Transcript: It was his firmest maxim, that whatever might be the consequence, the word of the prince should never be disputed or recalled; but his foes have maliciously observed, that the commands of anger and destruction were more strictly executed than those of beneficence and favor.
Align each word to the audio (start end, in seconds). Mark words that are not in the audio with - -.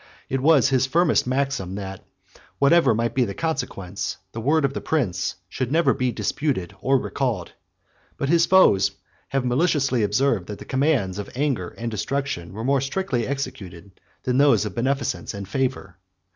It 0.29 0.41
was 0.41 0.69
his 0.69 0.87
firmest 0.87 1.27
maxim, 1.27 1.75
that 1.75 2.03
whatever 2.57 2.95
might 2.95 3.13
be 3.13 3.23
the 3.23 3.35
consequence, 3.35 4.17
the 4.31 4.41
word 4.41 4.65
of 4.65 4.73
the 4.73 4.81
prince 4.81 5.35
should 5.47 5.71
never 5.71 5.93
be 5.93 6.11
disputed 6.11 6.75
or 6.81 6.97
recalled; 6.97 7.51
but 8.17 8.27
his 8.27 8.47
foes 8.47 8.93
have 9.27 9.45
maliciously 9.45 10.01
observed, 10.01 10.47
that 10.47 10.57
the 10.57 10.65
commands 10.65 11.19
of 11.19 11.29
anger 11.35 11.69
and 11.77 11.91
destruction 11.91 12.51
were 12.51 12.63
more 12.63 12.81
strictly 12.81 13.27
executed 13.27 13.91
than 14.23 14.39
those 14.39 14.65
of 14.65 14.73
beneficence 14.73 15.35
and 15.35 15.47
favor. 15.47 15.99